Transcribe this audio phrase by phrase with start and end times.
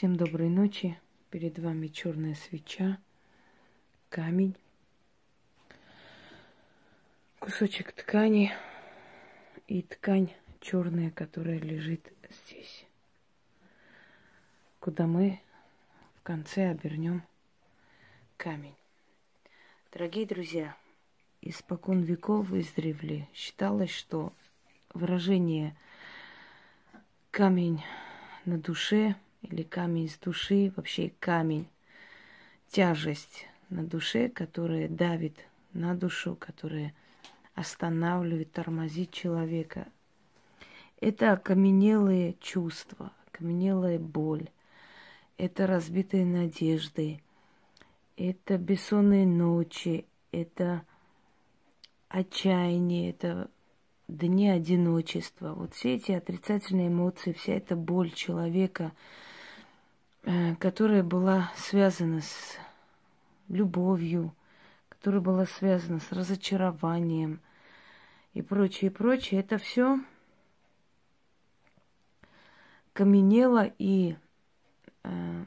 [0.00, 0.98] Всем доброй ночи.
[1.28, 2.98] Перед вами черная свеча,
[4.08, 4.56] камень,
[7.38, 8.50] кусочек ткани
[9.66, 12.86] и ткань черная, которая лежит здесь,
[14.78, 15.38] куда мы
[16.16, 17.22] в конце обернем
[18.38, 18.76] камень.
[19.92, 20.74] Дорогие друзья,
[21.42, 24.32] испокон веков издревле считалось, что
[24.94, 25.76] выражение
[27.30, 27.82] камень
[28.46, 29.14] на душе
[29.50, 31.68] или камень с души, вообще камень,
[32.68, 35.36] тяжесть на душе, которая давит
[35.72, 36.94] на душу, которая
[37.54, 39.86] останавливает, тормозит человека.
[41.00, 44.48] Это окаменелые чувства, окаменелая боль,
[45.36, 47.20] это разбитые надежды,
[48.16, 50.82] это бессонные ночи, это
[52.08, 53.50] отчаяние, это
[54.08, 55.54] дни одиночества.
[55.54, 58.92] Вот все эти отрицательные эмоции, вся эта боль человека,
[60.58, 62.56] которая была связана с
[63.48, 64.34] любовью,
[64.88, 67.40] которая была связана с разочарованием
[68.34, 69.98] и прочее, и прочее, это все
[72.92, 74.16] каменело и
[75.04, 75.44] э,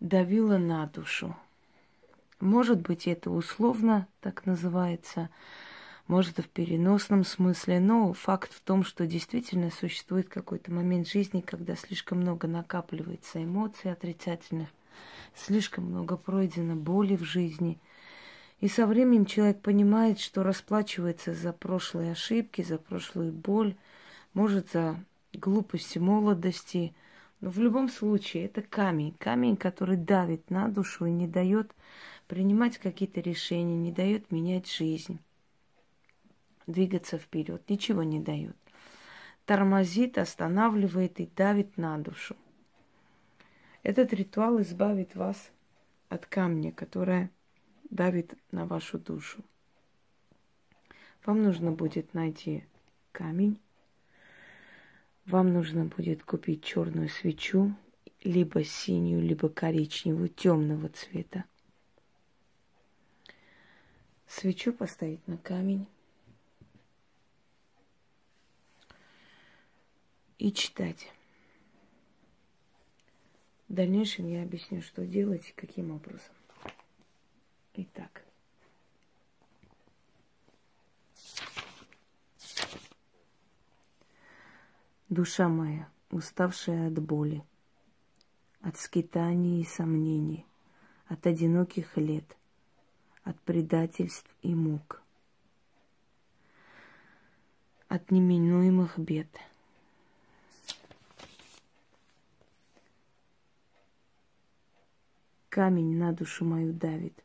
[0.00, 1.36] давило на душу.
[2.38, 5.30] Может быть, это условно так называется,
[6.08, 11.76] может, в переносном смысле, но факт в том, что действительно существует какой-то момент жизни, когда
[11.76, 14.68] слишком много накапливается эмоций отрицательных,
[15.34, 17.78] слишком много пройдено боли в жизни.
[18.60, 23.76] И со временем человек понимает, что расплачивается за прошлые ошибки, за прошлую боль,
[24.34, 26.94] может, за глупости молодости.
[27.40, 31.74] Но в любом случае это камень, камень, который давит на душу и не дает
[32.28, 35.18] принимать какие-то решения, не дает менять жизнь,
[36.66, 38.56] двигаться вперед, ничего не дает.
[39.46, 42.36] Тормозит, останавливает и давит на душу.
[43.82, 45.50] Этот ритуал избавит вас
[46.08, 47.30] от камня, которое
[47.90, 49.42] давит на вашу душу.
[51.24, 52.64] Вам нужно будет найти
[53.12, 53.58] камень.
[55.26, 57.74] Вам нужно будет купить черную свечу,
[58.24, 61.44] либо синюю, либо коричневую, темного цвета.
[64.26, 65.86] Свечу поставить на камень.
[70.42, 71.08] И читать.
[73.68, 76.34] В дальнейшем я объясню, что делать и каким образом.
[77.74, 78.24] Итак.
[85.08, 87.44] Душа моя, уставшая от боли,
[88.62, 90.44] от скитаний и сомнений,
[91.06, 92.36] от одиноких лет–
[93.22, 95.02] от предательств и мук,
[97.86, 99.28] от неминуемых бед.
[105.54, 107.22] Камень на душу мою давит,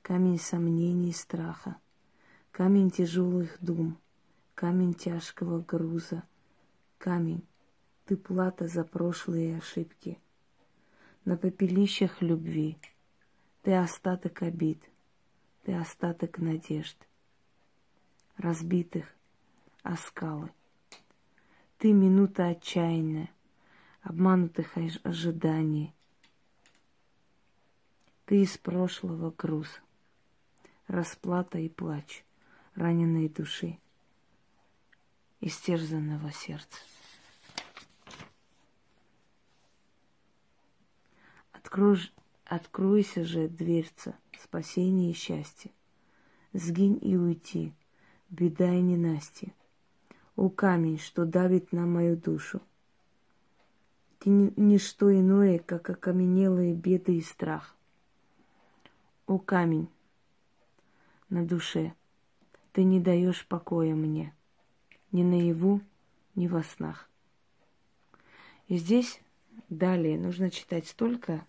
[0.00, 1.76] камень сомнений и страха,
[2.50, 3.98] камень тяжелых дум,
[4.54, 6.22] камень тяжкого груза,
[6.96, 7.46] камень,
[8.06, 10.18] ты плата за прошлые ошибки.
[11.26, 12.78] На попелищах любви
[13.60, 14.82] ты остаток обид—
[15.64, 16.96] ты остаток надежд,
[18.36, 19.04] разбитых
[19.82, 20.52] оскалы.
[21.76, 23.28] Ты минута отчаянная,
[24.00, 25.95] обманутых ожиданий.
[28.26, 29.68] Ты из прошлого груз,
[30.88, 32.24] расплата и плач
[32.74, 33.78] раненой души,
[35.40, 36.80] истерзанного сердца.
[41.52, 42.00] Открой,
[42.44, 45.70] откройся же, дверца– спасение и счастье.
[46.52, 47.72] Сгинь и уйти,
[48.28, 49.54] беда и ненастье.
[50.34, 52.60] О камень, что давит на мою душу.
[54.18, 57.76] Ты не что иное, как окаменелые беды и страх.
[59.26, 59.88] О камень
[61.28, 61.94] на душе,
[62.72, 64.32] ты не даешь покоя мне,
[65.10, 65.80] ни наяву,
[66.36, 67.08] ни во снах.
[68.68, 69.20] И здесь
[69.68, 71.44] далее нужно читать столько,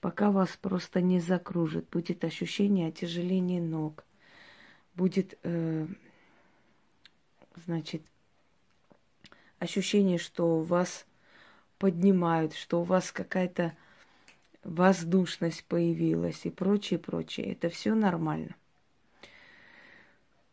[0.00, 1.88] пока вас просто не закружит.
[1.90, 4.04] Будет ощущение отяжеления ног.
[4.94, 5.86] Будет, э,
[7.64, 8.02] значит,
[9.60, 11.06] ощущение, что вас
[11.78, 13.76] поднимают, что у вас какая-то
[14.64, 17.52] воздушность появилась и прочее, прочее.
[17.52, 18.54] Это все нормально.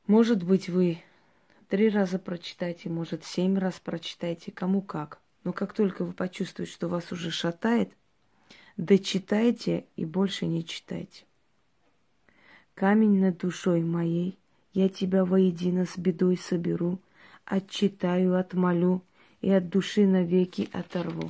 [0.08, 1.04] Может быть, вы
[1.68, 5.20] три раза прочитайте, может, семь раз прочитайте, кому как.
[5.44, 7.94] Но как только вы почувствуете, что вас уже шатает,
[8.80, 11.26] Дочитайте и больше не читайте.
[12.76, 14.40] Камень над душой моей,
[14.74, 16.98] я тебя воедино с бедой соберу,
[17.44, 19.02] отчитаю, отмолю
[19.42, 21.30] и от души навеки оторву.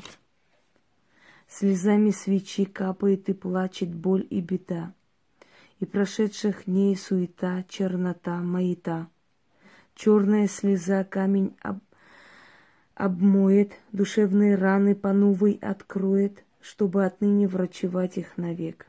[1.49, 4.93] Слезами свечи капает и плачет боль и беда,
[5.79, 9.07] И прошедших дней суета, чернота, маята.
[9.95, 11.79] Черная слеза камень об...
[12.93, 18.87] обмоет, Душевные раны по новой откроет, Чтобы отныне врачевать их навек.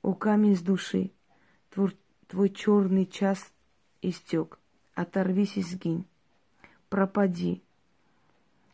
[0.00, 1.10] О камень с души,
[1.68, 1.94] твой,
[2.26, 3.52] твой черный час
[4.00, 4.58] истек,
[4.94, 6.06] Оторвись и сгинь,
[6.88, 7.62] пропади,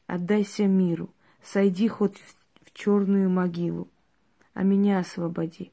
[0.07, 1.11] отдайся миру,
[1.43, 2.44] Сойди хоть в
[2.75, 3.89] черную могилу,
[4.53, 5.73] а меня освободи.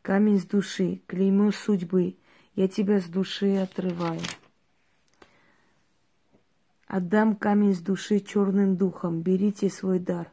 [0.00, 2.16] Камень с души, клеймо судьбы,
[2.54, 4.20] я тебя с души отрываю.
[6.86, 10.30] Отдам камень с души черным духом, берите свой дар,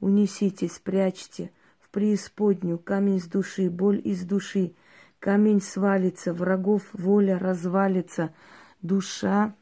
[0.00, 2.78] унесите, спрячьте в преисподнюю.
[2.78, 4.74] Камень с души, боль из души,
[5.18, 8.32] камень свалится, врагов воля развалится,
[8.82, 9.54] душа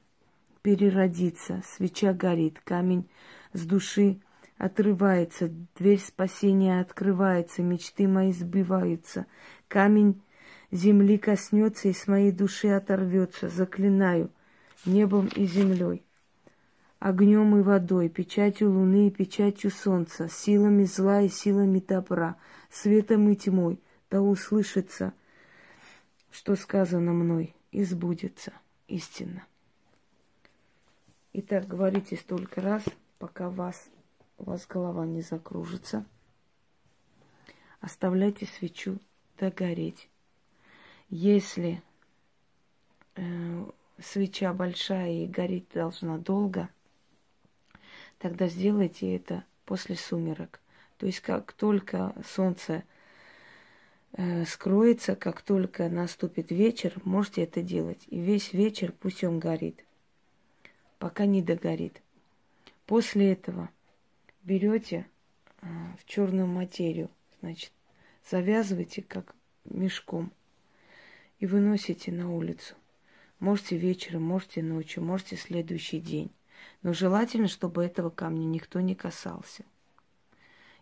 [0.61, 3.09] переродится, свеча горит, камень
[3.55, 4.21] с души
[4.59, 9.27] отрывается, дверь спасения открывается, мечты мои сбиваются.
[9.69, 10.23] Камень
[10.71, 14.31] земли коснется и с моей души оторвется, заклинаю,
[14.87, 16.05] небом и землей,
[16.99, 22.37] огнем и водой, печатью луны и печатью солнца, силами зла и силами добра,
[22.71, 23.81] светом и тьмой,
[24.11, 25.13] да услышится,
[26.31, 28.53] что сказано мной, и сбудется
[28.89, 29.45] истинно.
[31.33, 32.85] Итак, говорите столько раз,
[33.19, 33.89] пока вас
[34.39, 36.05] у вас голова не закружится.
[37.81, 38.99] Оставляйте свечу
[39.39, 40.09] догореть.
[41.11, 41.83] Если
[43.17, 43.65] э,
[43.99, 46.69] свеча большая и гореть должна долго,
[48.19, 50.61] тогда сделайте это после сумерок.
[50.99, 52.85] То есть как только солнце
[54.13, 58.05] э, скроется, как только наступит вечер, можете это делать.
[58.09, 59.85] И весь вечер пусть он горит,
[60.99, 62.01] пока не догорит.
[62.87, 63.69] После этого
[64.45, 65.07] берете
[65.61, 65.67] а,
[65.99, 67.11] в черную материю,
[67.41, 67.73] значит,
[68.29, 70.33] завязываете как мешком
[71.39, 72.75] и выносите на улицу.
[73.41, 76.31] Можете вечером, можете ночью, можете следующий день.
[76.83, 79.65] Но желательно, чтобы этого камня никто не касался.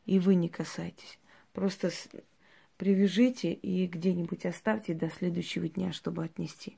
[0.04, 1.18] И вы не касайтесь.
[1.52, 1.90] Просто
[2.76, 6.76] привяжите и где-нибудь оставьте до следующего дня, чтобы отнести.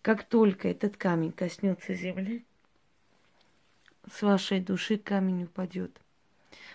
[0.00, 2.44] Как только этот камень коснется земли,
[4.10, 6.00] с вашей души камень упадет.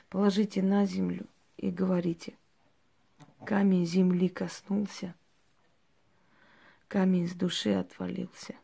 [0.10, 1.26] Положите на землю
[1.58, 2.36] и говорите.
[3.46, 5.16] Камень земли коснулся,
[6.88, 8.56] камень с души отвалился.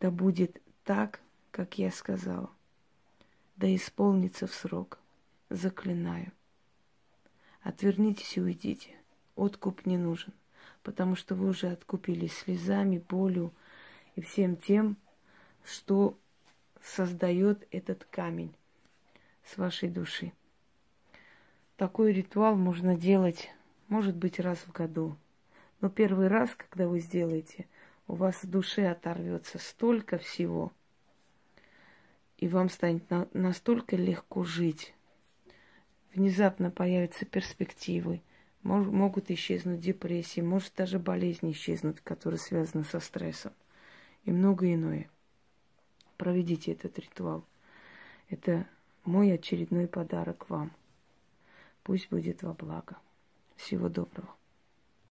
[0.00, 2.50] Да будет так, как я сказала.
[3.56, 4.98] Да исполнится в срок.
[5.50, 6.32] Заклинаю.
[7.62, 8.90] Отвернитесь и уйдите.
[9.36, 10.32] Откуп не нужен,
[10.82, 13.52] потому что вы уже откупились слезами, болью
[14.16, 14.96] и всем тем,
[15.64, 16.18] что
[16.84, 18.54] создает этот камень
[19.44, 20.32] с вашей души.
[21.76, 23.50] Такой ритуал можно делать,
[23.88, 25.16] может быть, раз в году.
[25.80, 27.66] Но первый раз, когда вы сделаете,
[28.06, 30.72] у вас в душе оторвется столько всего,
[32.36, 34.94] и вам станет на, настолько легко жить.
[36.14, 38.22] Внезапно появятся перспективы,
[38.62, 43.52] мож, могут исчезнуть депрессии, может даже болезни исчезнуть, которые связаны со стрессом
[44.24, 45.08] и многое иное
[46.16, 47.44] проведите этот ритуал.
[48.28, 48.66] Это
[49.04, 50.72] мой очередной подарок вам.
[51.82, 52.96] Пусть будет во благо.
[53.56, 54.34] Всего доброго.